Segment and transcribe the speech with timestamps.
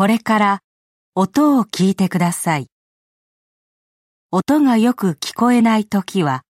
[0.00, 0.60] これから
[1.14, 2.68] 音を聞いてください。
[4.30, 6.40] 音がよく聞こえないときは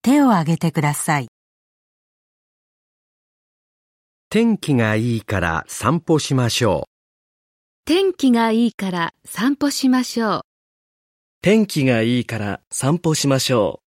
[0.00, 1.28] 手を挙げてください。
[4.30, 7.84] 天気がいいから散歩しましょう。
[7.84, 10.40] 天気がいいから散歩しましょう。
[11.42, 13.82] 天気がいいから散歩しましょ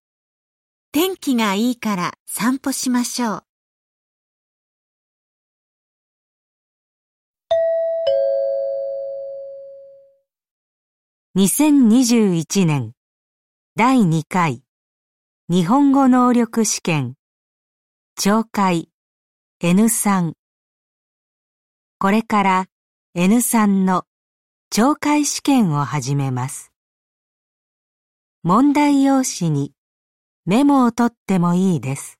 [0.92, 3.49] 天気がいいから散歩しましょう。
[11.40, 12.92] 2021年
[13.78, 14.62] 第2回
[15.48, 17.16] 日本語能力試験
[18.20, 18.90] 懲戒
[19.64, 20.34] N3
[21.98, 22.66] これから
[23.16, 24.04] N3 の
[24.70, 26.74] 懲戒試験を始めます。
[28.44, 29.72] 問題用紙に
[30.46, 32.20] メモを取ってもいいです。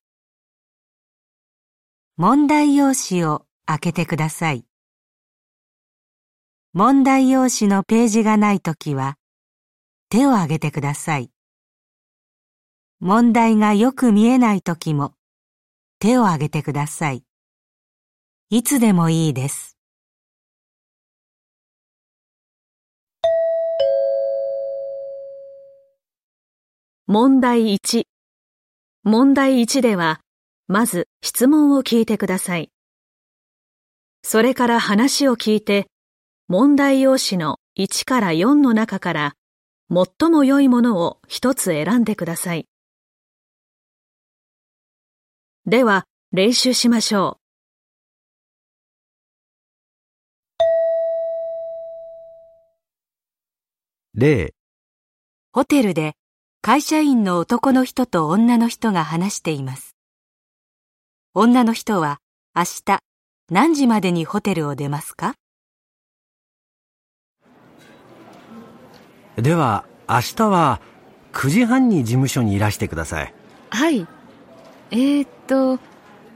[2.16, 4.69] 問題用紙を開けてください。
[6.74, 9.16] 問題用紙のページがないときは
[10.10, 11.32] 手を挙げてください。
[13.00, 15.14] 問題がよく見えないときも
[15.98, 17.24] 手を挙げてください。
[18.52, 19.78] いつでもいいです。
[27.08, 28.04] 問題1。
[29.04, 30.22] 問題1では、
[30.68, 32.70] まず質問を聞いてください。
[34.22, 35.88] それから話を聞いて、
[36.52, 39.34] 問題用紙の1から4の中から、
[39.92, 42.68] 最も良いものを一つ選んでください。
[45.68, 47.38] では、練習しましょ
[54.16, 54.20] う。
[54.20, 54.56] 例、
[55.54, 56.14] ホテルで
[56.64, 59.96] 会社員の男の人と女の人が話しています。
[61.36, 62.18] 女の人は
[62.56, 63.00] 明日
[63.52, 65.36] 何時までにホテルを出ますか？
[69.42, 70.82] では明日は
[71.34, 73.34] 9時半に事務所にいらしてください。
[73.70, 74.08] はい。
[74.92, 75.80] えー、っと、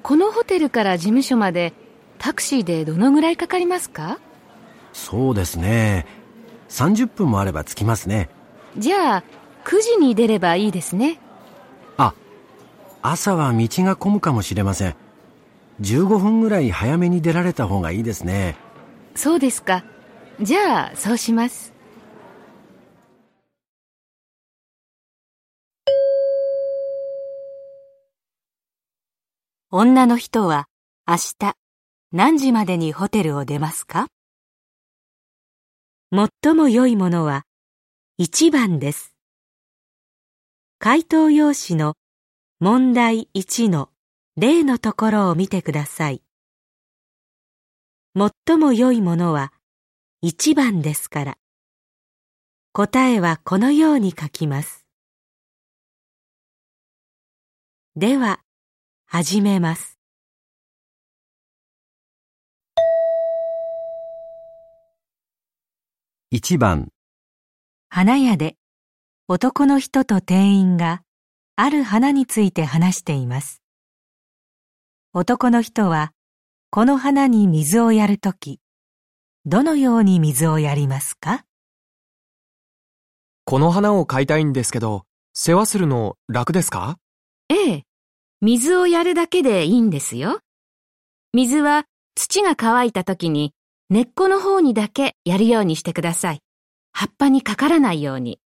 [0.04, 1.74] このホテルから事務所まで
[2.20, 4.20] タクシーでどのぐらいかかりますか？
[4.94, 6.06] そうですね。
[6.70, 8.30] 30分もあれば着きますね。
[8.78, 9.24] じゃあ、
[9.66, 11.20] 9時に出ればいいですね。
[11.98, 12.14] あ、
[13.02, 14.96] 朝は道が混むかもしれません。
[15.82, 18.56] 15分ぐらい早めに出られた方がいいですね。
[19.16, 19.84] そうですか。
[20.42, 21.73] じゃあ、そうします。
[29.76, 30.68] 女の人は
[31.08, 31.56] 明日
[32.12, 34.06] 何時までにホテルを出ますか？
[36.16, 37.42] 最も良いものは
[38.22, 39.16] 1番です。
[40.78, 41.96] 回答用紙の
[42.60, 43.90] 問題1の
[44.38, 46.22] 例のところを見てください。
[48.16, 49.54] 最も良いものは
[50.24, 51.38] 1番ですから、
[52.74, 54.86] 答えはこのように書きます。
[57.96, 58.40] では、
[59.16, 60.00] 始めます。
[66.32, 66.90] 1番、
[67.90, 68.56] 花屋で
[69.28, 71.04] 男の人と店員が
[71.56, 73.62] ある花について話しています。
[75.14, 76.12] 男の人は
[76.72, 78.62] この花に水をやるとき、
[79.46, 81.46] どのように水をやりますか？
[83.46, 86.98] この花を買いたいんですけど、世話するの楽ですか？
[87.50, 87.84] ええ。
[88.46, 90.42] 水をやるだけでいいんですよ。
[91.32, 93.54] 水は土が乾いた時に
[93.90, 96.40] 根っこの方にだけやるようにしてください。
[96.92, 98.42] 葉っぱにかからないように。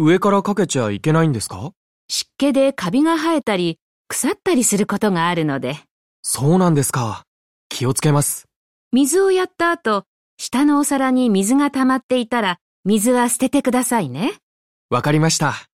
[0.00, 1.70] 上からかけちゃいけないんですか？
[2.08, 5.76] 湿気でカビが生えたり腐ったりすることがあるので、
[6.24, 7.22] そうなんですか。
[7.68, 8.46] 気をつけます。
[8.90, 10.06] 水をやった後、
[10.38, 14.32] 下のお皿に水が溜まっていたら、水は捨ててくださいね。
[14.90, 15.65] わかりました。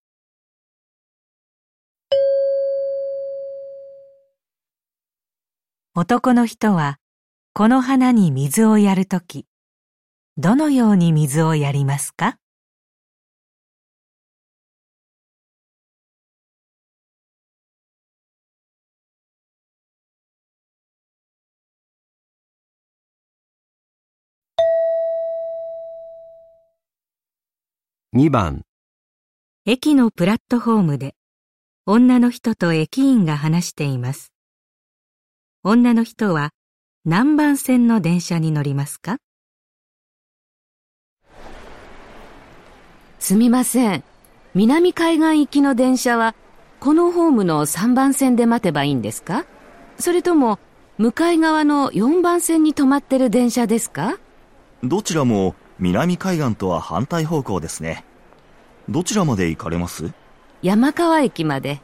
[5.95, 6.97] 男の人は
[7.53, 9.45] この花に水をやるとき、
[10.37, 12.39] どのように水をやりますか
[28.15, 28.63] ？2番、
[29.67, 31.13] 駅のプラットフォームで
[31.85, 34.32] 女の人と駅員が話しています。
[35.65, 36.49] 女の人は
[37.05, 39.15] 何番線の電車に乗りますか？
[43.19, 44.03] すみません。
[44.55, 46.35] 南海岸行きの電車は、
[46.81, 49.45] このホームの3番線で待てばいいんですか？
[49.97, 50.59] それとも、
[50.97, 54.17] 向かい側の4番線に止まってる電車ですか？
[54.83, 58.03] どちらも南海岸とは反対方向ですね。
[58.89, 60.11] どちらまで行かれます？
[60.61, 61.79] 山川駅まで。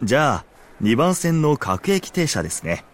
[0.00, 0.44] じゃあ、
[0.80, 2.84] 2番線の各駅停車ですね。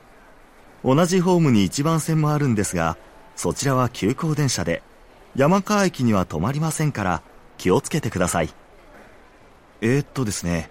[0.85, 2.97] 同じホームに1番線もあるんですが、
[3.37, 4.83] そちらは急行電車で、
[5.37, 7.23] 山川駅には止まりませんから
[7.57, 8.51] 気をつけてください。
[9.81, 10.71] えー、っとですね、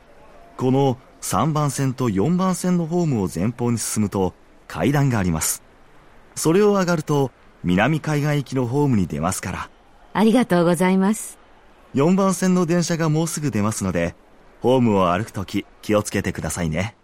[0.58, 4.34] この3番線と4番線のホームを前方に進むと
[4.68, 5.64] 階段があります。
[6.36, 7.32] それを上がると
[7.64, 9.70] 南海岸行きのホームに出ますから。
[10.14, 11.40] ありがとうございます。
[11.94, 14.16] 4番線の電車がもうすぐ出ますので、
[14.62, 16.96] ホームを歩くとき気をつけてくださいね。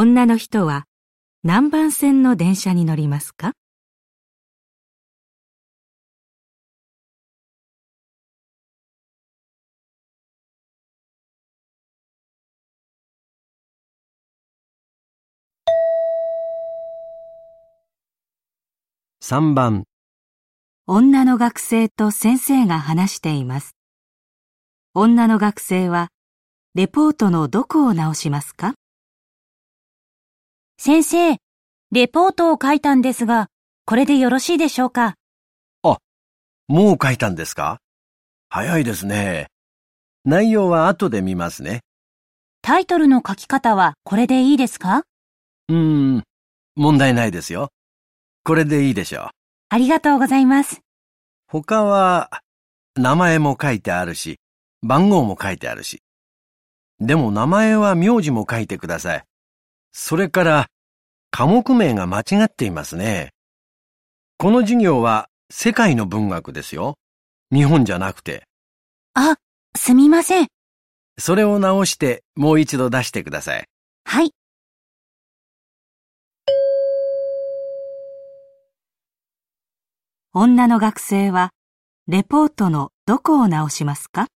[0.00, 0.84] 女の人は
[1.42, 3.54] 何番線の電車に乗りますか
[19.20, 19.82] ？3番。
[20.86, 23.74] 女の学生と先生が話しています。
[24.94, 26.06] 女の学生は
[26.76, 28.77] レポートのどこを直しますか？
[30.80, 31.38] 先生、
[31.90, 33.48] レポートを書いたんですが、
[33.84, 35.16] これでよろしいでしょうか？
[35.82, 35.98] あ、
[36.68, 37.80] もう書いたんですか？
[38.48, 39.48] 早いですね。
[40.24, 41.80] 内容は後で見ますね。
[42.62, 45.02] タイトルの書き方はこれでいいですか？
[45.68, 46.22] うーん、
[46.76, 47.70] 問題ないですよ。
[48.44, 49.28] これでいいでしょう。
[49.70, 50.80] ありがとうございます。
[51.48, 52.30] 他は、
[52.94, 54.38] 名前も書いてあるし、
[54.82, 56.02] 番号も書いてあるし。
[57.00, 59.24] でも名前は名字も書いてください。
[59.92, 60.66] それから、
[61.30, 63.30] 科目名が間違っていますね。
[64.38, 66.96] この授業は世界の文学ですよ。
[67.52, 68.46] 日本じゃなくて。
[69.14, 69.36] あ、
[69.76, 70.48] すみません。
[71.18, 73.64] それを直してもう一度出してください。
[74.04, 74.30] はい。
[80.32, 81.50] 女の学生は
[82.06, 84.28] レポートのどこを直しますか？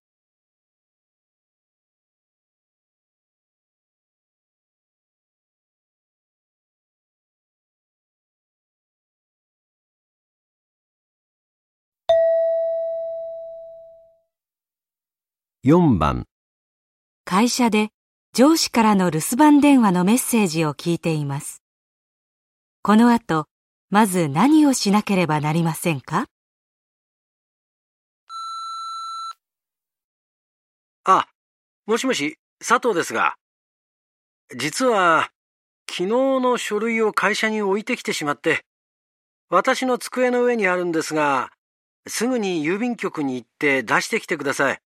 [15.64, 16.26] 4番
[17.24, 17.90] 会社で
[18.34, 21.62] 上司からの留守番電話のメッセージを聞いています。
[22.82, 23.46] この後、
[23.88, 26.26] まず何をしなければなりませんか？
[31.04, 31.28] あ、
[31.86, 33.36] もしもし、佐藤ですが、
[34.56, 35.30] 実は、
[35.88, 38.64] 昨日の書類を会社に置いてきてしまって、
[39.48, 41.52] 私の机の上にあるんですが、
[42.08, 44.80] すぐに郵便局に行って出してきてください。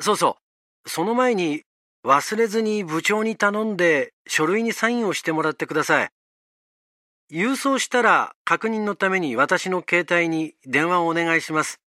[0.00, 0.38] そうそ
[0.84, 0.88] う。
[0.88, 1.62] その前に
[2.04, 6.10] 忘れずに部長に頼んで書類にサインをしてもらってください。
[7.30, 11.80] 郵送したら確認のために私の携帯に電話をお願いします。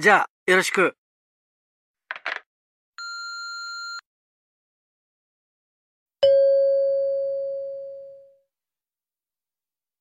[0.00, 0.96] じゃあ、よろしく。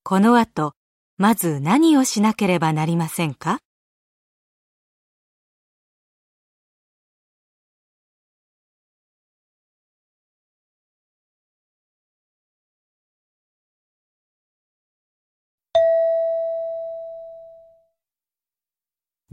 [0.03, 0.73] この後、
[1.17, 3.59] まず何をしなければなりませんか？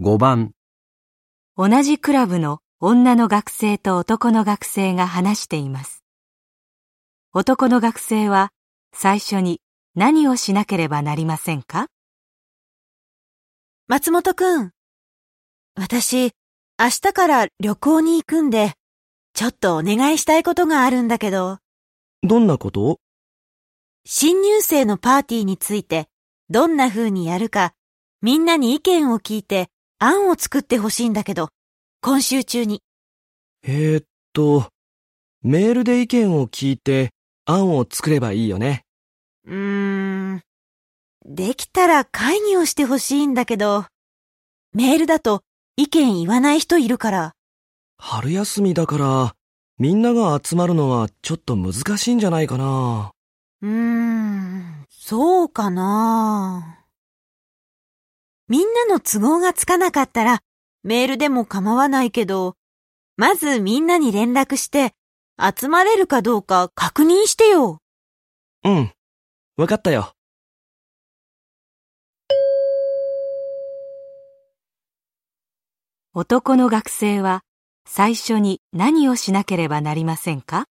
[0.05, 0.51] 5番
[1.57, 6.03] 同じクラブの女の学生と男の学生が話しています。
[7.33, 8.51] 男の学生は
[8.93, 9.61] 最初に
[9.95, 11.87] 何をしなければなりませんか？
[13.87, 14.73] 松本くん。
[15.77, 16.33] 私、
[16.81, 18.73] 明日から旅行に行くんで、
[19.35, 21.59] ちょっとお願いしたいことがあるんだけど。
[22.25, 22.99] どんなこと？
[24.05, 26.09] 新入生のパーティーについて、
[26.51, 27.73] どんな風にやるか、
[28.21, 29.69] みんなに意見を聞いて、
[30.05, 31.51] 案を作ってほしいんだけど、
[32.01, 32.83] 今週中に。
[33.63, 34.69] えー、っと、
[35.43, 37.11] メールで意見を聞いて
[37.47, 38.83] 案を作ればいいよね。
[39.47, 40.43] うーん。
[41.25, 43.85] できたら会議をしてほしいんだけど、
[44.75, 45.43] メールだと
[45.77, 47.33] 意見言わない人いるから。
[47.97, 49.37] 春休みだから、
[49.79, 53.13] みんなが集まるのはちょっと難しいんじゃないかな。
[53.61, 56.82] うーん、そうかな。
[58.53, 60.41] みんなの都合がつかなかったら、
[60.83, 62.55] メールでも構わないけど、
[63.17, 64.93] まずみんなに連絡して、
[65.41, 67.79] 集まれるかどうか確認してよ。
[68.63, 68.93] うん。
[69.57, 70.13] わかったよ。
[76.13, 77.41] 男の学生は
[77.89, 80.67] 最初に何をしなければなりませんか？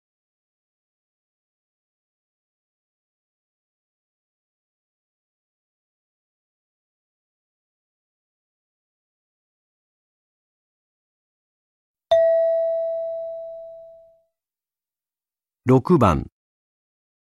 [15.68, 16.28] 6番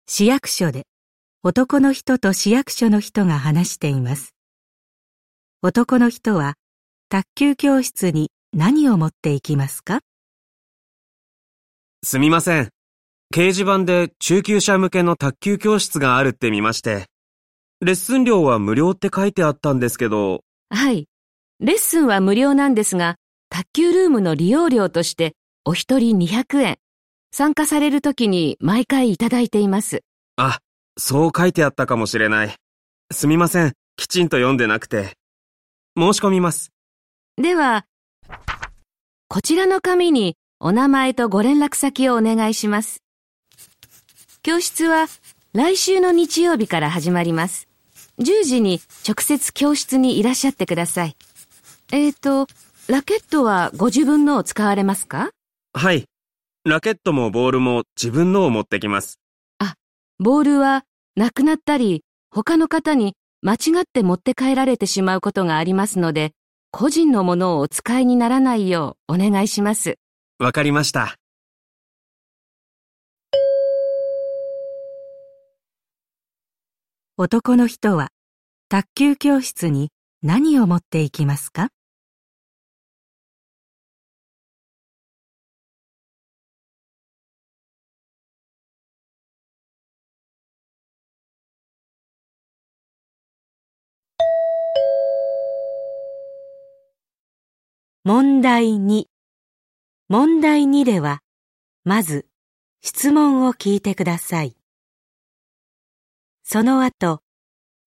[0.07, 0.83] 市役所で
[1.43, 4.35] 男の人と市役所の人が話しています。
[5.62, 6.57] 男の人は
[7.09, 10.00] 卓球教室に何を持っていきますか？
[12.05, 12.69] すみません。
[13.35, 17.07] 掲示板で中級者向けの卓球教室があるって見まして。
[17.81, 21.09] レッスン料は無料って書いてあったんですけど、はい。
[21.61, 23.16] レッスンは無料なんですが、
[23.49, 25.33] 卓球ルームの利用料として
[25.64, 26.76] お一人200円。
[27.38, 30.05] 参加されるときに毎回いただいています。
[30.37, 30.61] あ、
[30.97, 32.55] そう書いてあったかもしれない。
[33.12, 33.75] すみません。
[33.95, 35.19] きちんと読んでなくて。
[35.99, 36.73] 申し込みます。
[37.37, 37.85] では、
[39.28, 43.02] こちらの紙にお名前とご連絡先をお願いします。
[44.43, 45.05] 教室は
[45.52, 47.69] 来週の日曜日から始まります。
[48.19, 51.14] 10時に直接教室にいらっしゃってください。
[51.93, 52.47] えーと、
[52.88, 55.28] ラケットはご自分のを使われますか？
[55.75, 56.07] はい。
[56.68, 59.20] ラケットもボールも自分のを持ってきます。
[60.18, 60.82] ボールは
[61.14, 66.32] なくなったり、他の方に間違って持って帰られてしまうことがありますので、
[66.73, 69.99] 個人のものをお使いにならないようお願いします。
[70.40, 71.14] わかりました。
[77.16, 78.08] 男の人は
[78.68, 81.68] 卓球教室に何を持っていきますか？
[98.08, 99.06] 問題2
[100.08, 101.25] 問題2では、
[101.82, 102.28] まず
[102.80, 104.56] 質問を聞いてください。
[106.44, 107.20] その後、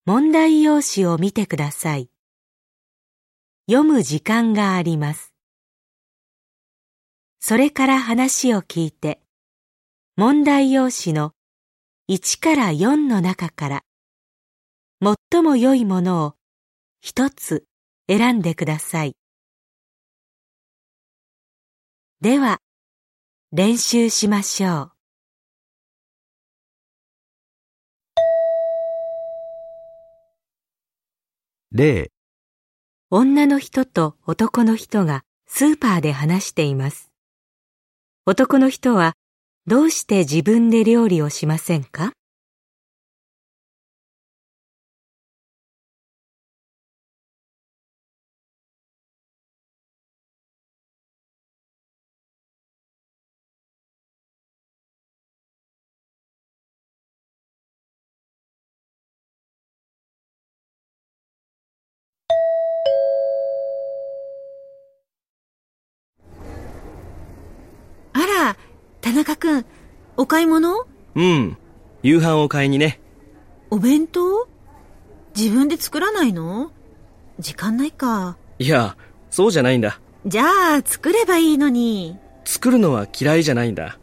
[0.04, 2.10] 問題用紙を見てください。
[3.66, 5.32] 読む時間があります。
[7.40, 9.22] それから話を聞いて、
[10.16, 11.32] 問題用紙の
[12.10, 13.82] 1から4の中から、
[15.02, 16.34] 最も良いものを
[17.00, 17.64] 一つ
[18.06, 19.14] 選んでください。
[22.22, 22.58] では、
[23.50, 24.92] 練習しましょう。
[31.72, 32.10] 例
[33.08, 37.10] 女の人と男の人がスーパーで話しています。
[38.26, 39.14] 男の人は
[39.66, 42.12] どうして自分で料理をしませんか？
[69.40, 69.64] くん、
[70.16, 71.56] お買い物うん。
[72.02, 73.00] 夕飯を買いにね。
[73.70, 74.46] お弁当？
[75.36, 76.70] 自分で作らないの？
[77.38, 78.36] 時間ないか。
[78.58, 78.96] いや、
[79.30, 80.00] そうじゃないんだ。
[80.26, 82.16] じゃあ、作ればいいのに。
[82.44, 83.98] 作るのは嫌いじゃないんだ。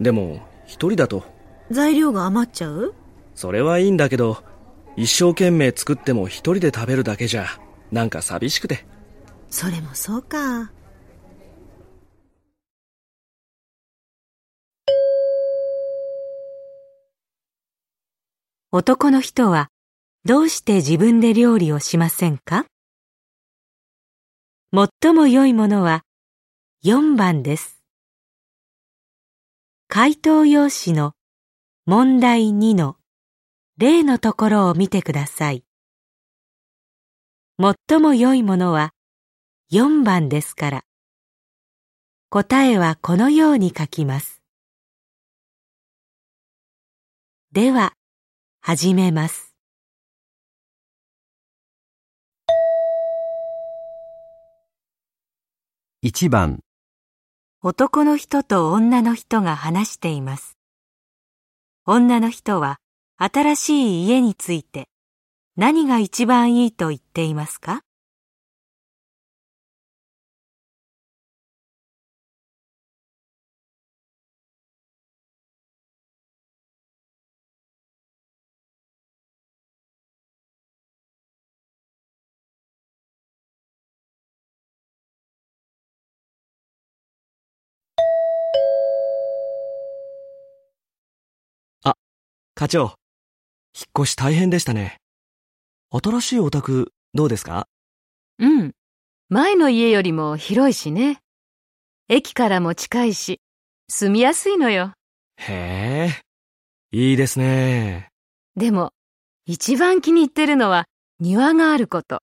[0.00, 1.24] でも、一人だと、
[1.70, 2.94] 材料が余っちゃう？
[3.34, 4.42] それはいいんだけど、
[4.96, 7.46] 一生懸命作っても一人で食べるだけじゃ、
[7.90, 8.84] なんか寂しくて。
[9.48, 10.70] それもそうか。
[18.70, 19.70] 男の人は
[20.26, 22.66] どうして自分で料理をしませんか？
[24.74, 26.02] 最も良いものは
[26.84, 27.82] 4番です。
[29.88, 31.14] 回答用紙の
[31.86, 32.96] 問題2の
[33.78, 35.64] 例のところを見てください。
[37.58, 38.90] 最も良いものは
[39.72, 40.84] 4番ですから、
[42.28, 44.42] 答えはこのように書きます。
[47.52, 47.94] では、
[48.70, 49.54] 始めます。
[56.04, 56.58] 1番
[57.62, 60.58] 男の人と女の人が話しています。
[61.86, 62.76] 女の人は
[63.16, 64.90] 新しい家について
[65.56, 67.80] 何が一番いいと言っていますか？
[92.58, 92.92] 課長、引っ
[94.00, 94.96] 越し大変でしたね。
[95.92, 97.68] 新しいお宅、どうですか？
[98.40, 98.72] うん。
[99.28, 101.20] 前の家よりも広いしね。
[102.08, 103.40] 駅からも近いし、
[103.88, 104.94] 住みやすいのよ。
[105.36, 106.20] へえ、
[106.90, 108.08] いいですね。
[108.56, 108.90] でも、
[109.46, 110.86] 一番気に入ってるのは
[111.20, 112.22] 庭があること。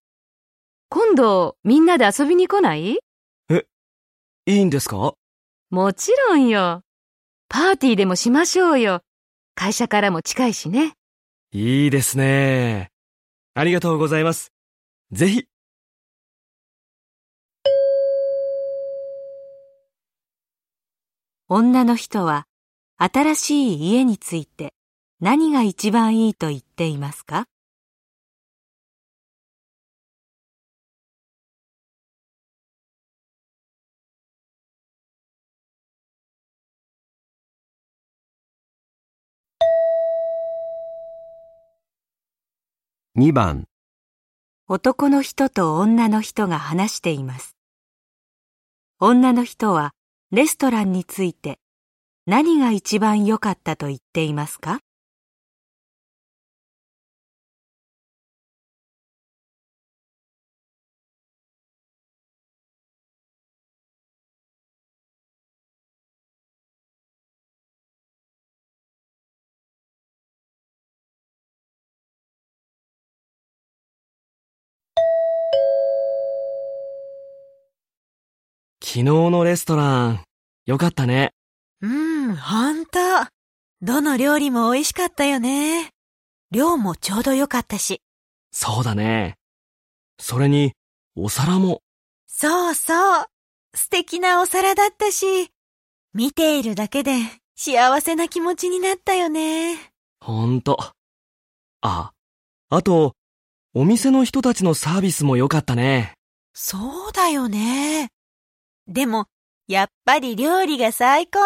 [0.89, 3.00] 今度、みんなで遊びに来ない？
[3.00, 3.00] い
[4.48, 5.13] いんですか？
[5.70, 6.82] もちろんよ。
[7.48, 9.00] パーティーでもしましょうよ。
[9.56, 10.94] 会社からも近いしね。
[11.52, 12.92] いいですね。
[13.54, 14.52] ありがとうございます。
[15.12, 15.48] ぜひ。
[21.48, 22.46] 女の人は
[22.98, 24.74] 新しい家について
[25.22, 27.46] 何が一番いいと言っていますか？
[43.17, 43.63] 2番、
[44.67, 47.55] 男の人と女の人が話しています。
[49.00, 49.93] 女の人は
[50.31, 51.60] レストランについて
[52.25, 54.81] 何が一番良かったと言っていますか？
[78.96, 80.24] 昨日のレストラン、
[80.66, 81.34] よかったね。
[81.82, 82.98] うん、ほんと。
[83.82, 85.90] どの料理も美味しかったよね。
[86.50, 88.02] 量もちょうど良かったし。
[88.54, 89.36] そうだね。
[90.18, 90.72] それに、
[91.14, 91.82] お皿も。
[92.25, 93.25] そうそう。
[93.75, 95.50] 素敵なお皿だったし、
[96.14, 97.18] 見ているだけで
[97.58, 99.76] 幸せな気持ちになったよね。
[100.22, 100.78] ほんと。
[101.82, 102.13] あ、
[102.69, 103.17] あと、
[103.74, 106.13] お店の人たちのサービスも良かったね。
[106.54, 108.08] そうだよね。
[108.88, 109.26] でも、
[109.67, 111.39] やっぱり料理が最高。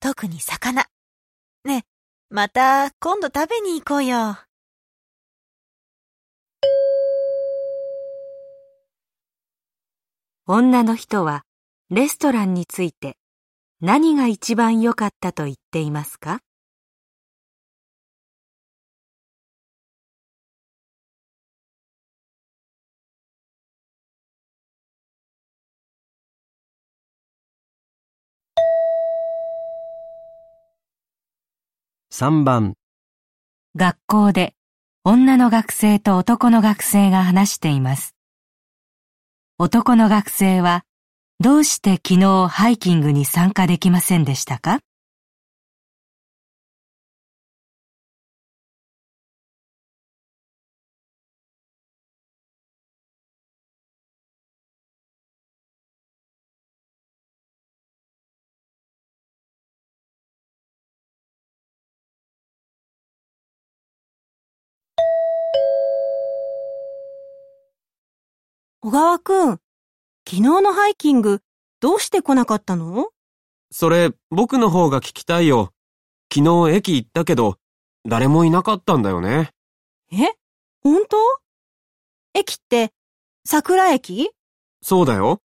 [0.00, 0.86] 特に魚。
[1.64, 1.84] ね、
[2.30, 4.38] また今度食べに行こうよ。
[10.46, 11.44] 女の人は
[11.90, 13.18] レストランについて
[13.80, 16.40] 何が一番良かったと言っていますか？
[32.10, 32.74] 3番、
[33.76, 34.54] 学校で
[35.04, 38.16] 女の学生と男の学生が話しています。
[39.58, 40.84] 男の学生は
[41.38, 44.80] どうして昨日ハイキングに参加できませんでしたか？
[68.88, 69.50] 小川くん、
[70.26, 71.42] 昨日のハイキング、
[71.78, 73.10] どうして来なかったの？
[73.70, 75.74] それ、僕の方が聞きたいよ。
[76.32, 77.58] 昨日駅行ったけど、
[78.08, 79.50] 誰もいなかったんだよね。
[80.10, 80.32] え？
[80.82, 81.18] 本当？
[82.32, 82.94] 駅って、
[83.44, 84.30] 桜駅？
[84.80, 85.42] そうだよ。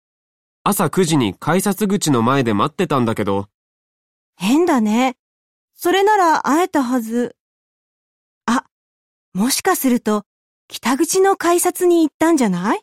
[0.63, 3.49] 朝9時に改札口の前で待ってたんだけど、
[4.37, 5.17] 変だね。
[5.75, 7.37] それなら会えたはず。
[8.45, 8.67] あ、
[9.33, 10.25] もしかすると、
[10.69, 12.83] 北口の改札に行ったんじゃない？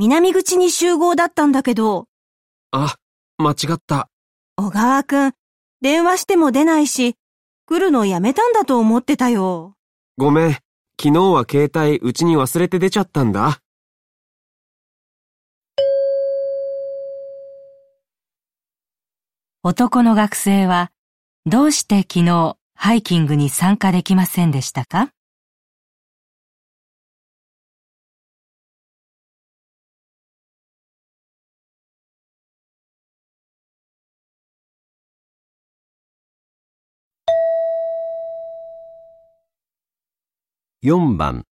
[0.00, 2.06] 南口に集合だったんだけど、
[2.70, 2.96] あ、
[3.36, 4.08] 間違った。
[4.56, 5.32] 小川くん、
[5.82, 7.16] 電話しても出ないし、
[7.66, 9.74] 来るのやめたんだと思ってたよ。
[10.16, 10.52] ごめん。
[10.98, 13.58] 昨日は携帯うちに忘れて出ちゃったんだ。
[19.62, 20.90] 男の学生は
[21.44, 25.10] どうして昨日ハイキングに参加できませんでしたか？
[40.82, 41.44] 4番、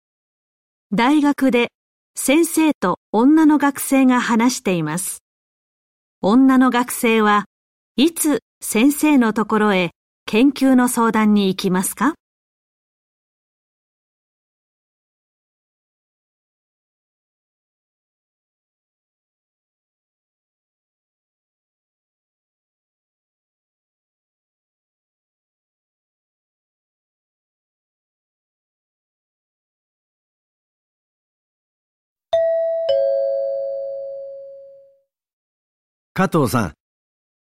[0.93, 1.73] 大学で
[2.15, 5.25] 先生と女の学生が話しています。
[6.23, 7.47] 女の学生は
[7.97, 9.91] いつ先生のところへ
[10.27, 12.15] 研究の相談に行きますか？
[36.19, 36.73] 加藤さん、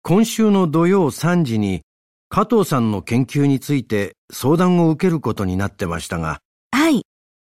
[0.03, 1.83] 今週の土曜3時に
[2.27, 6.39] 加藤さんの研究について相談を受けることになってましたが、
[6.73, 7.03] はい。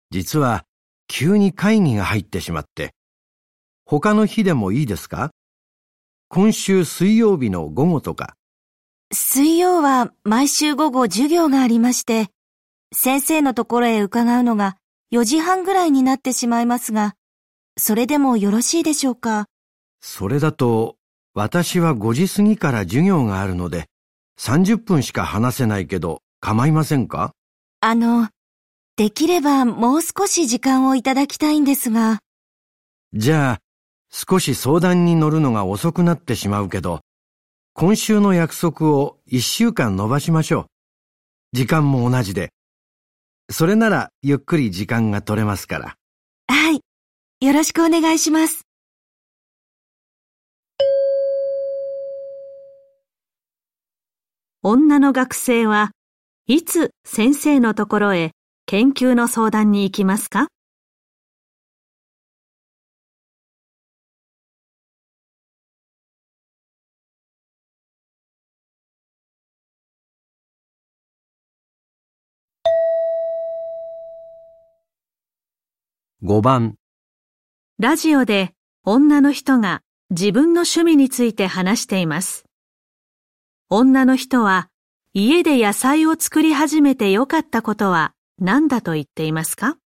[0.09, 0.65] 実は
[1.07, 2.93] 急に会議が入ってしまって、
[3.85, 5.31] 他の日でもいいですか？
[6.27, 8.33] 今週水曜日の午後とか。
[9.13, 12.27] 水曜は毎週午後授業がありまして、
[12.93, 14.75] 先生のところへ伺うのが
[15.13, 17.13] 4時半ぐらいになってしまいますが、
[17.77, 19.45] それでもよろしいでしょうか？
[20.01, 20.97] それだと、
[21.33, 23.85] 私は5時過ぎから授業があるので、
[24.39, 27.31] 30分しか話せないけど構いませんか？
[27.79, 28.29] あの、
[28.97, 32.19] できればもう少し時間をいただきたいんですが、
[33.13, 33.59] じゃあ、
[34.09, 37.01] 少し相談に乗るのが遅くなってしまうけど、
[37.73, 40.65] 今週の約束を1週間延ばしましょう。
[41.53, 42.51] 時間も同じで。
[43.49, 45.95] それならゆっくり時間が取れますから。
[46.47, 46.81] はい。
[47.45, 48.65] よろしくお願いします。
[54.63, 55.89] 女の学生は
[56.45, 58.33] いつ先生のところへ
[58.67, 60.49] 研究の相談に行きますか
[76.21, 76.75] ？5番、
[77.79, 78.51] ラジオで
[78.85, 82.50] 女の人が自分の趣味について話しています。
[83.73, 84.67] 女の人は
[85.13, 89.77] 家で野菜を作り始めて良かったことは何だと言っていますか？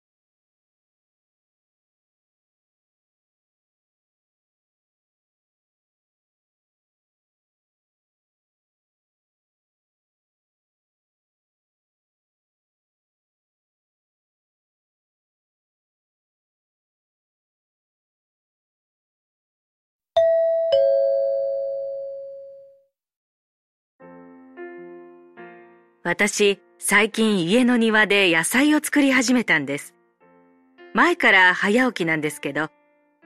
[26.17, 29.97] 私、最近家の庭で野菜を作り始めたんです。
[30.93, 32.69] 前から早起きなんですけど、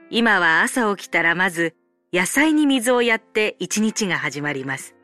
[0.09, 1.75] 今は朝起きたらまず
[2.11, 4.95] 野菜に水をやって一日が始まります。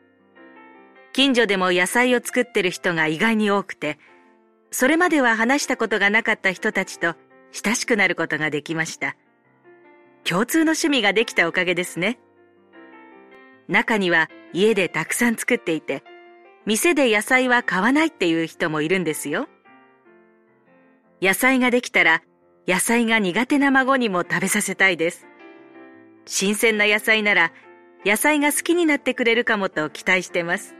[1.12, 4.00] 近所でも野菜を作ってる人が意外に多くて、
[4.72, 7.14] それまでは話したことがなかった人たちと
[7.52, 9.14] 親しくなることができました。
[10.24, 12.18] 共通の趣味ができたおかげですね。
[13.68, 16.02] 中には家でたくさん作っていて、
[16.66, 19.46] 店で野菜は買わないっていう人もいるんですよ。
[21.22, 22.22] 野菜ができたら、
[22.66, 25.28] 野菜が苦手な孫にも食べさせたいです。
[26.26, 27.52] 新鮮な野菜なら、
[28.04, 30.74] 野菜が好きになってくれるかもと期待してます。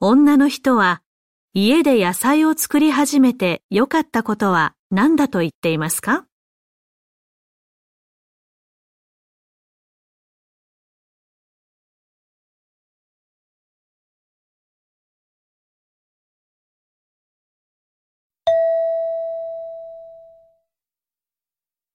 [0.00, 1.02] 女の人は
[1.54, 6.27] 家で野菜を作り始めてよかったことは何だと言っていますか？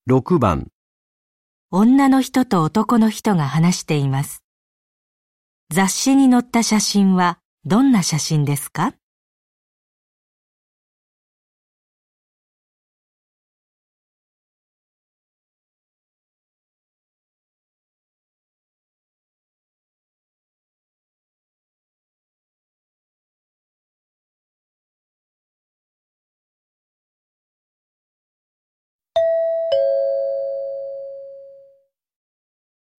[0.06, 0.68] 6番、
[1.72, 4.44] 女の人と男の人が話しています。
[5.70, 8.96] 雑誌に載った写真はどんな写真ですか？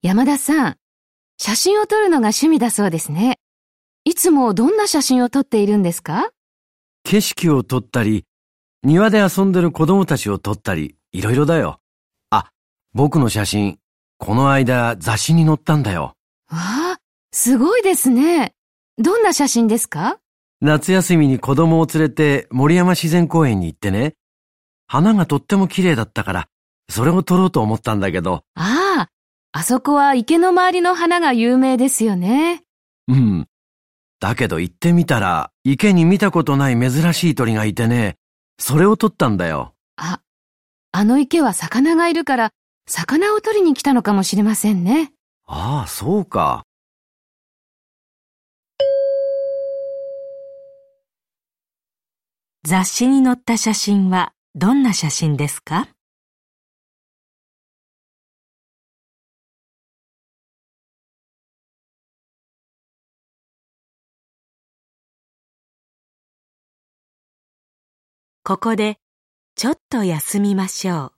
[0.04, 0.76] 山田さん、
[1.38, 3.38] 写真を撮るのが趣味だそうですね。
[4.04, 6.28] いつもどんな写真を撮っているんですか？
[7.04, 8.26] 景色を撮ったり、
[8.82, 11.80] 庭で遊んでる子供たちを撮ったり、いろいろだよ。
[12.28, 12.50] あ、
[12.92, 13.78] 僕の写真、
[14.18, 16.12] この間雑誌に載ったんだよ。
[16.50, 16.98] わあ、
[17.32, 18.52] すごいですね。
[18.98, 20.18] どんな写真ですか？
[20.60, 24.12] 夏休みに子供を連れて森山自然公園に行ってね。
[24.86, 26.48] 花がとっても綺麗だったから、
[26.90, 28.83] それを撮ろうと思ったんだけど、ああ、
[29.56, 32.64] あそこは池の周りの花が有名ですよね。
[33.06, 33.46] うん。
[34.18, 38.16] だけど行ってみたら、池に見たことない珍しい鳥がいてね、
[38.58, 39.72] それを撮ったんだよ。
[39.96, 40.20] あ、
[40.90, 42.50] あの池は魚がいるから、
[42.88, 45.12] 魚を取りに来たのかもしれませんね。
[45.46, 46.64] ああ、そうか。
[52.64, 55.93] 雑誌に載った写真はどんな写真ですか？
[68.46, 68.98] ここで
[69.56, 71.13] ちょっと休みましょう。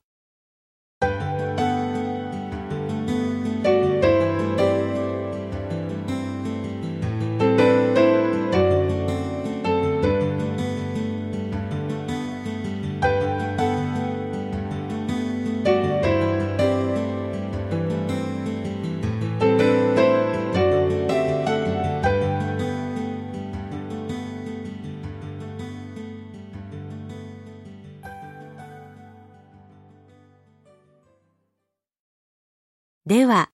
[33.07, 33.51] では、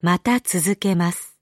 [0.00, 1.38] また続けます。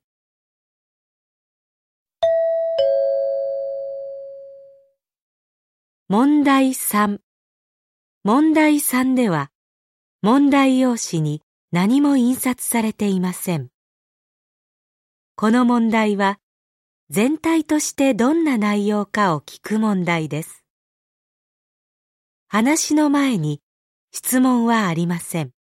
[6.08, 7.20] 問題3
[8.24, 9.52] 問題3では、
[10.22, 13.68] 問題用紙に何も印刷されていません。
[15.36, 16.40] この問題は、
[17.10, 20.64] 全体としてどんな内容かを聞く問題です。
[22.48, 23.62] 話の前に
[24.10, 25.55] 質問はありません。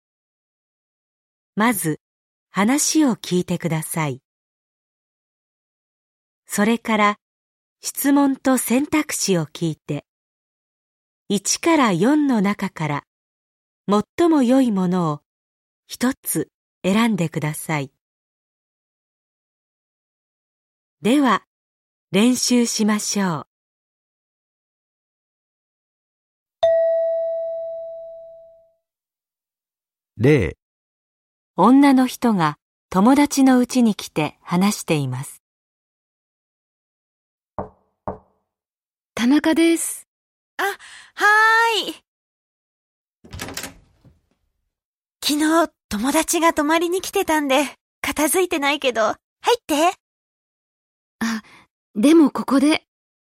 [1.58, 2.02] まず、
[2.52, 4.22] 話を聞いてください。
[6.46, 7.18] それから、
[7.80, 10.06] 質問と選択肢を聞いて、
[11.30, 13.04] 1から4の中から
[13.88, 15.22] 最も良いものを
[15.88, 16.50] 一つ
[16.84, 17.94] 選んでください。
[21.02, 21.46] では、
[22.12, 23.48] 練習しましょ
[30.18, 30.24] う。
[30.24, 30.58] 例
[31.58, 32.58] 女の人が
[32.90, 35.42] 友達の家に来て話しています。
[39.14, 40.06] 田中です。
[40.58, 41.96] あ、はーい。
[45.24, 47.64] 昨日友達が泊まりに来てたんで、
[48.02, 49.98] 片付いてないけど、入って。
[51.20, 51.42] あ、
[51.96, 52.84] でもここで、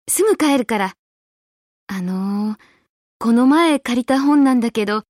[0.10, 0.94] すぐ帰るから。
[1.88, 2.58] あのー、
[3.18, 5.04] この前借りた本なんだけど、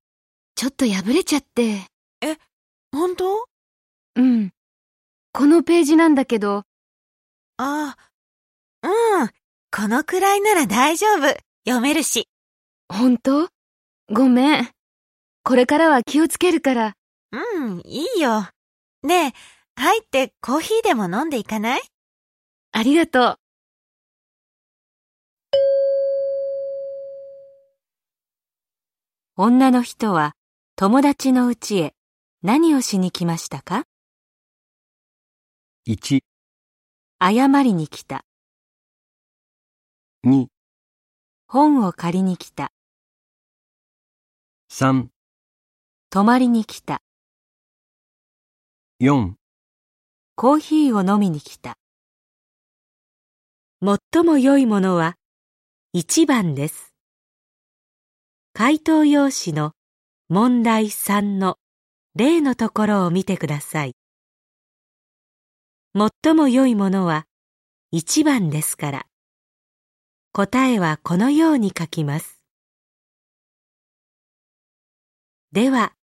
[0.54, 1.88] ちょっと破れちゃって。
[2.22, 2.38] え、
[2.92, 3.46] 本当？
[4.16, 4.52] うん。
[5.32, 6.64] このページなんだけど。
[7.58, 7.98] ああ、
[8.82, 9.30] うん。
[9.72, 11.28] このくらいなら大丈夫。
[11.66, 12.28] 読めるし。
[12.88, 13.50] 本当？
[14.12, 14.70] ごめん。
[15.44, 16.96] これからは気をつけるから。
[17.32, 18.48] うん、いいよ。
[19.04, 19.34] ねえ、
[19.76, 21.82] 入ってコーヒーでも飲んでいかない？
[22.72, 23.40] ありがとう。
[29.38, 30.34] 女の人は
[30.76, 31.94] 友達の家へ
[32.42, 33.84] 何をしに来ましたか
[35.86, 36.22] ?1
[37.22, 38.24] 謝りに来た。
[40.26, 40.48] 2
[41.48, 42.72] 本を借りに来た。
[44.72, 45.08] 3
[46.10, 47.02] 泊まりに来た。
[49.02, 49.34] 4
[50.38, 51.76] コーヒーを飲みに来た。
[53.84, 55.18] 最も良いものは
[55.94, 56.94] 1番です。
[58.54, 59.74] 回答用紙の
[60.30, 61.58] 問題3の
[62.16, 63.96] 例のところを見てください。
[65.96, 67.26] 最も良いものは
[67.94, 69.06] 1番ですから、
[70.32, 72.42] 答えはこのように書きます。
[75.52, 75.94] では、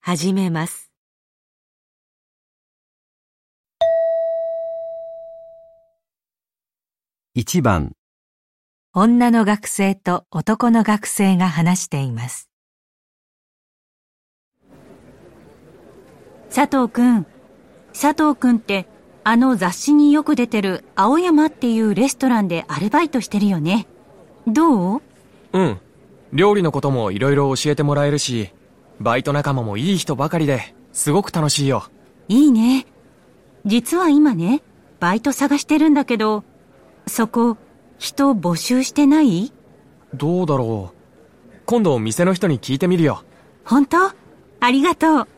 [0.00, 0.92] 始めます。
[7.34, 7.92] 1番
[8.92, 12.51] 女の学生と男の学生が話しています。
[16.54, 17.26] 佐藤くん、
[17.94, 18.86] 佐藤くんって
[19.24, 23.86] あの雑誌によく出てる青山っていうレストランでアルバイトしてるよね。
[24.46, 25.02] どう？
[25.54, 25.80] うん。
[26.34, 28.50] 料理のこともいろいろ教えてもらえるし、
[29.00, 31.84] バイト仲間もいい人ばかりで、すごく楽しいよ。
[32.28, 32.86] いいね。
[33.64, 34.62] 実は今ね、
[35.00, 36.44] バイト探してるんだけど、
[37.06, 37.56] そこ、
[37.98, 39.54] 人募集してない？
[40.12, 40.96] どうだろう。
[41.64, 43.24] 今度店の人に聞いてみるよ。
[43.64, 43.96] 本当？
[44.60, 45.28] ありがとう。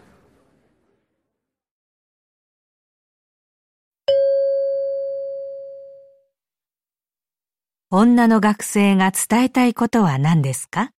[7.96, 10.90] 女の学生が伝えたいことは何ですか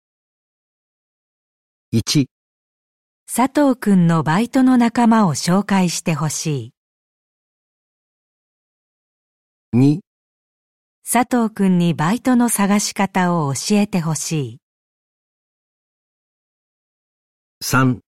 [1.93, 2.27] ?1
[3.27, 6.73] 佐藤くんのバイトの仲間を紹介してほし
[9.73, 9.77] い。
[9.77, 9.99] 2
[11.03, 14.59] 佐藤くんにバイトの探し方を教えてほしい。
[17.65, 17.99] 3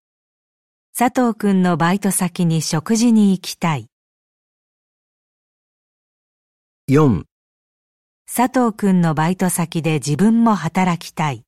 [0.96, 3.88] 佐藤くんのバイト先に食事に行きたい。
[6.88, 7.25] 4
[8.29, 11.45] 佐藤くんのバイト先で自分も働きたい。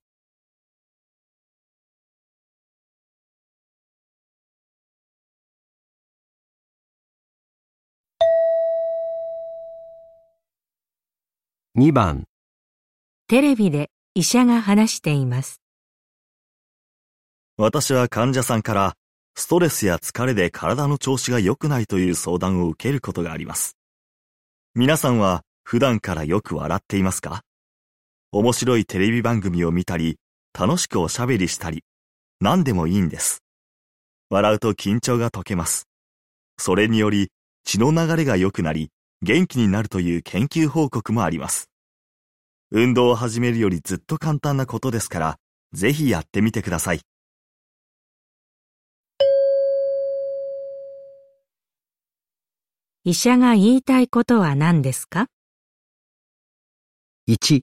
[11.77, 12.25] 2番
[13.27, 15.61] テレビで医者が話しています。
[17.57, 18.95] 私は患者さんから
[19.35, 23.77] ストレスや疲れで体の調子が良くないという相談を受けることがあります。
[24.75, 27.43] 皆さんは普段からよく笑っていますか？
[28.33, 30.17] 面白いテレビ番組を見たり、
[30.59, 31.85] 楽しくおしゃべりしたり、
[32.41, 33.43] 何でもいいんです。
[34.31, 35.87] 笑うと緊張が解けます。
[36.57, 37.29] それにより
[37.65, 38.89] 血の流れが良くなり、
[39.21, 41.69] 元気になるという研究報告もあります。
[42.71, 45.37] 運動を始めるよりずっと簡単なことですから、
[45.75, 47.01] ぜひやってみてください。
[53.05, 55.27] 医者が言いたいことは何ですか？
[57.31, 57.61] 1、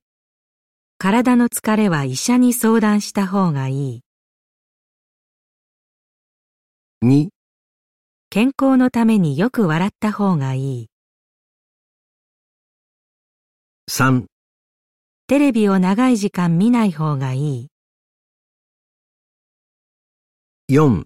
[0.99, 4.01] 体の疲れは医者に相談した方がいい。
[7.03, 7.29] 2、
[8.29, 10.87] 健康のためによく笑った方がいい。
[13.89, 14.27] 3、
[15.25, 17.67] テレビを長い時間見ない方がいい。
[20.69, 21.05] 4、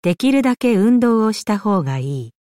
[0.00, 2.39] できるだけ運動をした方がいい。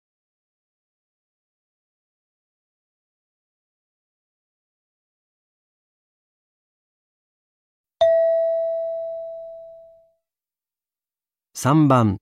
[11.64, 12.18] 3番、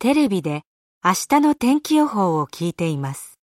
[0.00, 0.62] テレビで
[1.04, 3.38] 明日の天気予報を聞いています。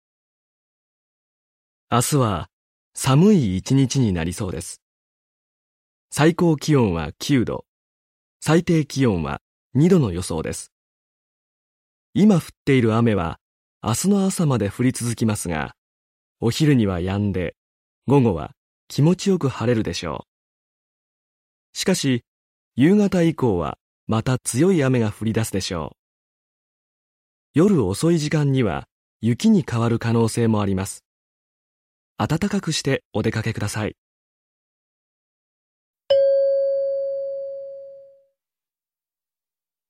[1.92, 2.48] 明日は
[2.96, 4.82] 寒い一日になりそうです。
[6.10, 7.66] 最高気温は9度、
[8.40, 9.40] 最低気温は
[9.76, 10.72] 2度の予想です。
[12.16, 13.38] 今降っている雨は
[13.84, 15.76] 明日の朝まで降り続きますが、
[16.40, 17.56] お昼には止んで、
[18.08, 18.54] 午後は
[18.88, 20.26] 気持ちよく晴れるでしょ
[21.76, 21.78] う。
[21.78, 22.24] しかし、
[22.76, 23.78] 夕方以降は
[24.10, 25.98] また強い雨が降り出すでしょう。
[27.54, 28.88] 夜遅い時間には
[29.20, 31.04] 雪に変わる可能性もあります。
[32.18, 33.98] 暖かくしてお出かけください。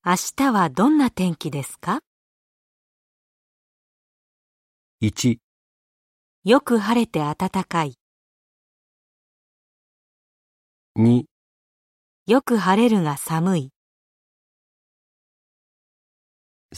[0.04, 2.00] 明日はどんな天気ですか
[5.04, 5.38] ？1、
[6.44, 8.00] よく晴れて暖かい。
[10.98, 11.26] 2、
[12.26, 13.77] よく晴れるが寒い。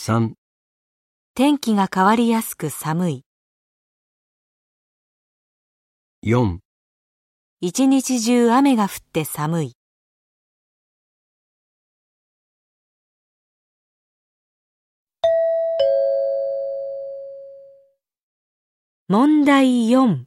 [0.02, 0.32] 3、
[1.36, 3.26] 天気が変わりやすく寒い。
[6.26, 6.60] 4
[7.60, 9.74] 一日中雨が降って寒い。
[19.10, 20.24] 問題4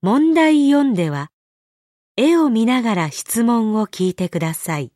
[0.00, 1.32] 問題4では、
[2.16, 4.92] 絵を見ながら質問を聞いてください。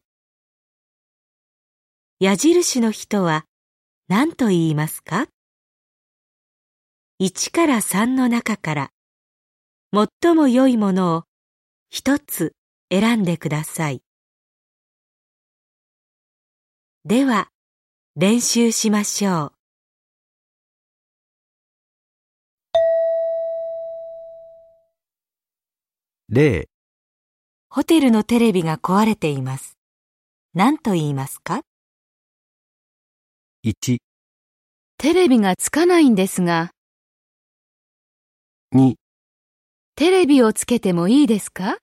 [2.21, 3.47] 矢印の人は
[4.07, 5.29] 何と言いますか
[7.23, 8.91] ?1 から3の中から
[9.95, 11.25] 最も良いものを
[11.89, 12.53] 一つ
[12.91, 14.03] 選んでください。
[17.07, 17.49] では、
[18.15, 19.53] 練習しましょう。
[26.29, 26.69] 例
[27.71, 29.79] ホテルのテレビが壊れています。
[30.53, 31.63] 何と言いますか？
[33.67, 33.97] 1、
[34.99, 36.73] テレビがつかないんですが、
[38.75, 38.97] 2、
[39.97, 41.79] テレビをつけてもいいですか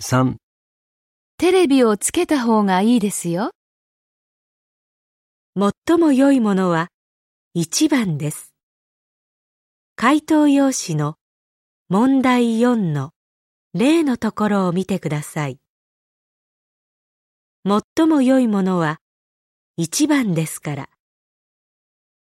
[0.00, 0.36] ？3
[1.36, 3.50] テレビをつけた方がいいですよ。
[5.58, 6.86] 最も良いものは
[7.56, 8.54] 1番です。
[9.96, 11.16] 回答用紙の
[11.88, 13.10] 問題4の
[13.74, 15.58] 例のところを見てください。
[17.66, 19.00] 最も良いものは
[19.78, 20.90] 1番ですから、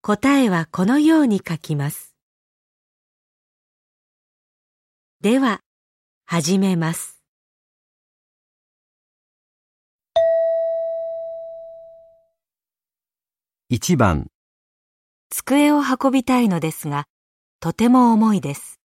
[0.02, 2.16] 答えはこのように書きます。
[5.22, 5.62] では、
[6.26, 7.22] 始めます。
[13.70, 14.32] 1番、
[15.30, 17.06] 机を運びたいのですが、
[17.60, 18.80] とても重いです。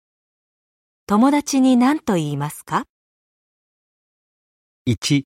[1.05, 2.86] 友達に何と言いますか
[4.86, 5.24] ？1、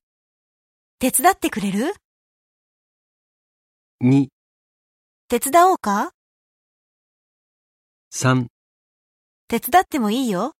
[0.99, 1.93] 手伝ってくれる？
[4.05, 4.27] 2、
[5.29, 6.11] 手伝おうか
[8.13, 8.47] ？3
[9.47, 10.51] 手伝ってもいいよ。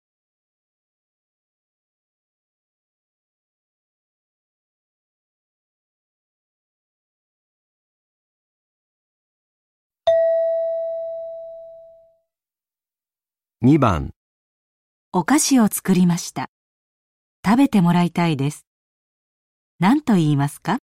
[13.61, 14.11] 2番、
[15.11, 16.49] お菓子を作りました。
[17.45, 18.65] 食べてもらいたいです。
[19.79, 20.77] 何と言いますか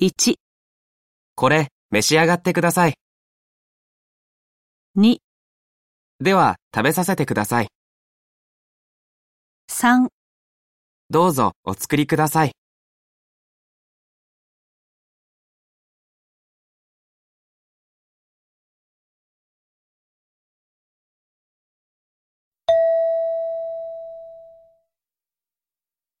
[0.00, 0.41] ？1、
[1.34, 2.94] これ、召し上がってください。
[4.94, 5.18] 2、
[6.20, 7.68] では、食べさせてください。
[9.68, 10.08] 3、
[11.08, 12.52] どうぞ、お作りください。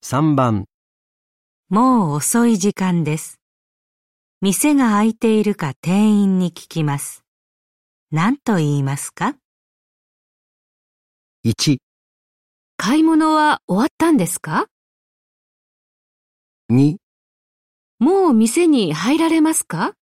[0.00, 0.64] 3番、
[1.68, 3.41] もう遅い時間です。
[4.44, 7.22] 店が開いているか店員に聞きます。
[8.10, 9.36] 何と言いますか
[11.46, 11.76] ？1、
[12.76, 14.66] 買い物は終わったんですか
[16.72, 16.96] ？2、
[18.00, 19.92] もう店に入られますか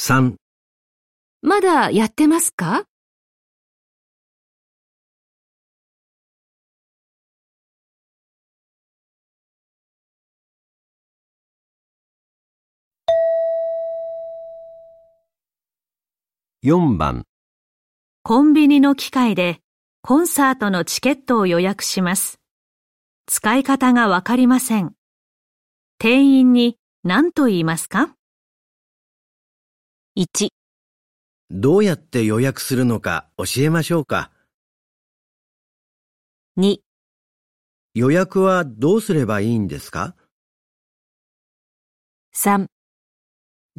[0.00, 0.34] ？3
[1.42, 2.86] まだやってますか？
[16.64, 17.24] 4番
[18.22, 19.58] コンビニの機械で
[20.00, 22.38] コンサートのチケットを予約します。
[23.26, 24.92] 使い方がわかりません。
[25.98, 28.14] 店員に何と言いますか
[30.16, 30.50] ?1
[31.50, 34.30] どうやって予約するのか教えましょうか。
[36.56, 36.76] 2
[37.94, 40.14] 予約はどうすればいいんですか
[42.36, 42.66] ?3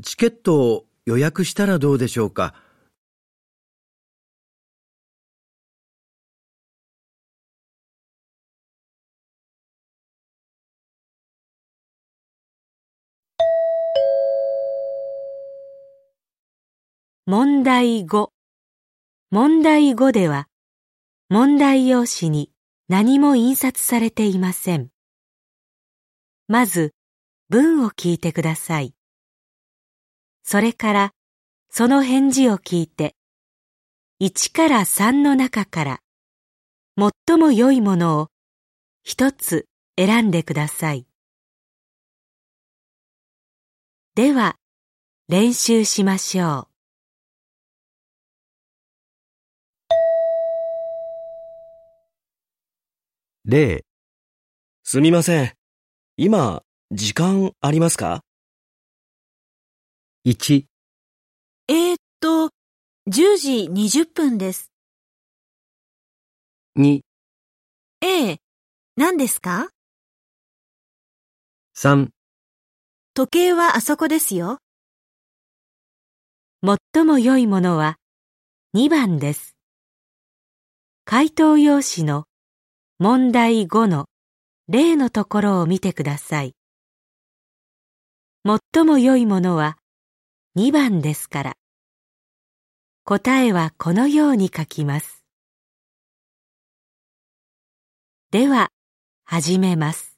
[0.02, 2.54] チケットを予約したらどうでしょうか？
[17.26, 18.32] 問題5
[19.32, 20.50] 問題5では
[21.30, 22.52] 問題用紙に
[22.90, 24.90] 何も印刷されていません。
[26.50, 26.94] まず
[27.48, 28.94] 文を聞いてください。
[30.44, 31.12] それから
[31.70, 33.16] その返事を聞いて
[34.20, 36.00] 1から3の中から
[36.98, 38.28] 最も良いものを
[39.02, 39.66] 一つ
[39.98, 41.08] 選んでください。
[44.14, 44.58] では
[45.30, 46.73] 練習しましょう。
[53.46, 53.84] 例
[54.84, 55.52] すみません。
[56.16, 58.22] 今、時間ありますか
[60.26, 60.66] ?1
[61.68, 62.52] えー、っと、
[63.10, 64.72] 10時20分です。
[66.78, 67.02] 2
[68.00, 68.38] ええ、
[68.96, 69.70] 何ですか
[71.76, 72.12] ?3
[73.14, 74.60] 時計はあそこですよ。
[76.66, 77.98] 最も良いものは
[78.74, 79.58] 2番です。
[81.04, 82.24] 回答用紙の
[83.00, 84.06] 問題5の
[84.70, 86.54] 例のところを見てください。
[88.46, 89.78] 最も良いものは
[90.58, 91.54] 2番ですから。
[93.04, 95.26] 答えはこのように書きます。
[98.32, 98.70] では、
[99.26, 100.18] 始めます。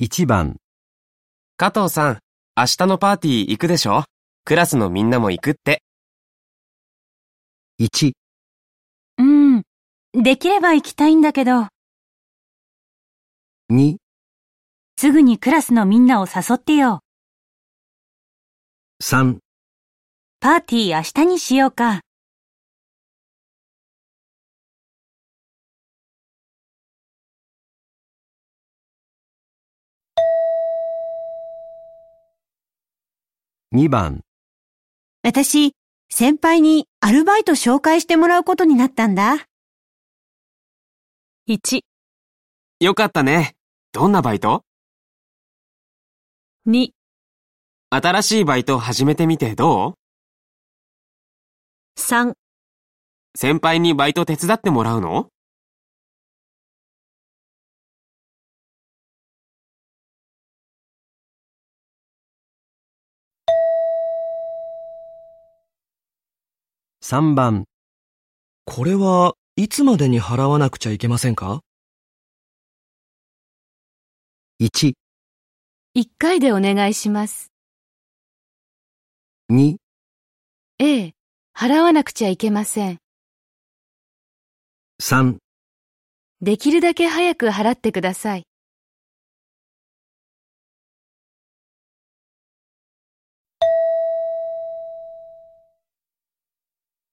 [0.00, 0.56] 1番
[1.56, 2.18] 加藤さん、
[2.56, 4.04] 明日のパーティー行くでしょ？
[4.44, 5.82] クラスのみんなも行くって。
[7.78, 8.12] 1
[9.18, 9.62] うん、
[10.14, 11.66] できれば行きたいんだけど。
[13.70, 13.96] 2
[14.98, 17.00] すぐにクラスのみんなを誘ってよ。
[19.02, 19.40] 3
[20.40, 22.00] パーティー明日にしようか。
[33.74, 34.22] 2番
[35.22, 35.74] 私、
[36.08, 39.46] 先輩にアルバイト紹介してもらうことになったんだ。
[41.48, 41.80] 1、
[42.80, 43.54] よかったね。
[43.92, 44.64] どんなバイト
[46.66, 46.90] ？2、
[47.90, 49.94] 新しいバイト始めてみてどう
[52.00, 52.34] ?3、
[53.36, 55.28] 先輩にバイト手伝ってもらうの？
[67.08, 67.66] 3番
[68.64, 71.60] これはいつまでに払わなくちゃいけませんか
[74.60, 74.94] ?1、
[75.96, 77.52] 1回でお願いします。
[79.52, 79.76] 2、
[80.80, 81.12] ええ、
[81.56, 82.98] 払わなくちゃいけません。
[85.00, 85.36] 3、
[86.40, 88.42] できるだけ早く払ってください。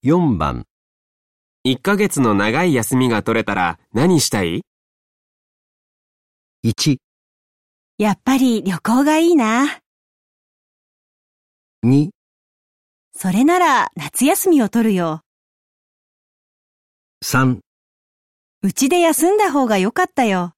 [0.05, 0.65] 4番
[1.65, 4.65] 1ヶ月の長い休みが取れたら何したい
[6.65, 6.97] ?1、
[7.99, 9.79] やっぱり旅行がいいな。
[11.85, 12.09] 2、
[13.15, 15.21] それなら夏休みを取るよ。
[17.23, 17.59] 3、
[18.61, 20.51] うちで休んだ方が良かったよ。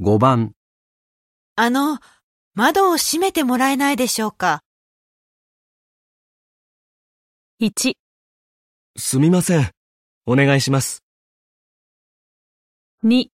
[0.00, 0.54] 5番
[1.54, 2.00] あの、
[2.54, 4.64] 窓を閉めてもらえないでしょうか
[7.62, 7.94] ？1、
[8.96, 9.70] すみません。
[10.26, 11.04] お願いします。
[13.04, 13.26] 2、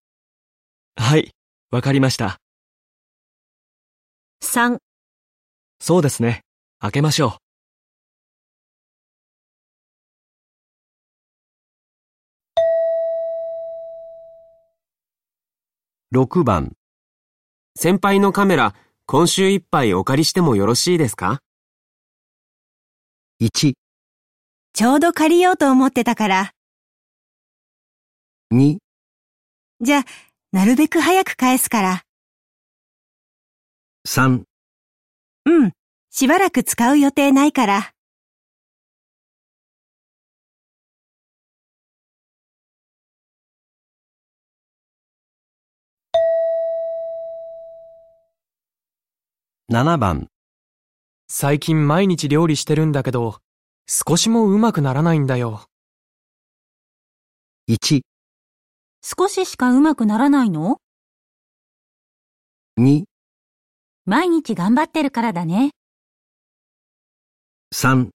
[0.96, 1.30] はい、
[1.70, 2.36] わかりました。
[4.42, 4.80] 3
[5.80, 6.42] そうですね。
[6.78, 7.49] 開けましょう。
[16.12, 16.72] 6番。
[17.76, 18.74] 先輩のカメラ、
[19.06, 21.40] 今週いっぱいお借りしてもよろしいですか
[23.40, 23.74] ？1、
[24.72, 26.52] ちょうど借りようと思ってたから。
[28.52, 28.78] 2、
[29.80, 30.04] じゃあ、
[30.50, 32.02] なるべく早く返すから。
[34.08, 34.42] 3、
[35.44, 35.72] うん。
[36.10, 37.92] しばらく使う予定ないから。
[49.72, 50.26] 7番。
[51.28, 53.38] 最近毎日料理してるんだけど、
[53.86, 55.62] 少しもうまくならないんだよ。
[57.68, 58.00] 1、
[59.00, 60.78] 少ししかうまくならないの
[62.80, 63.04] ？2、
[64.06, 65.70] 毎日頑張ってるからだね。
[67.72, 68.08] 3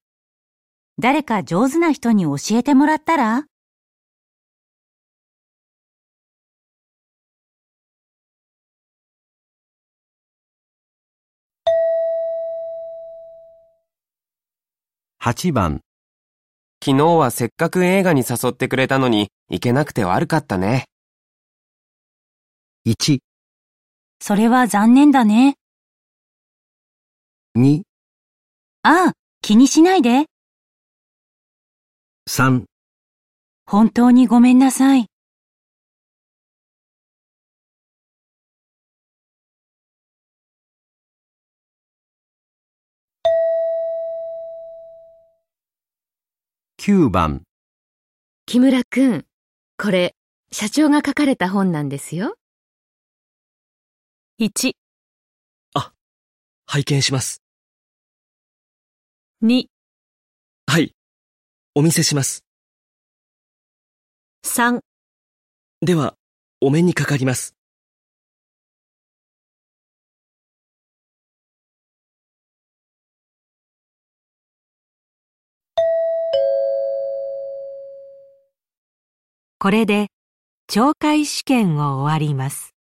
[1.00, 3.46] 誰か上手な人に教えてもらったら？
[15.26, 15.82] 8番。
[16.84, 20.86] 昨日はせっかく映画に誘ってくれたのに行けなくて悪かったね。
[22.86, 23.18] 1、
[24.20, 25.56] それは残念だね。
[27.58, 27.82] 2、
[28.84, 30.26] ああ、気にしないで。
[32.30, 32.66] 3
[33.66, 35.08] 本当にごめんなさい。
[46.88, 47.42] 9番。
[48.46, 49.26] 木村くん、
[49.76, 50.16] これ、
[50.52, 52.36] 社長が書かれた本なんですよ。
[54.40, 54.74] 1、
[56.68, 57.42] 拝見します。
[59.42, 59.66] 2、
[60.68, 60.94] はい。
[61.74, 62.46] お見せします。
[64.46, 64.82] 3
[65.82, 66.14] では、
[66.62, 67.55] お目にかかります。
[79.66, 80.10] これで
[80.72, 82.75] 懲戒試験を終わります。